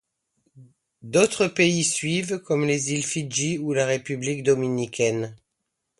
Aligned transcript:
D'autres 1.03 1.45
pays 1.47 1.83
suivent, 1.83 2.39
comme 2.39 2.65
les 2.65 2.91
îles 2.91 3.05
Fidji 3.05 3.59
ou 3.59 3.71
la 3.71 3.85
République 3.85 4.41
dominicaine. 4.41 5.35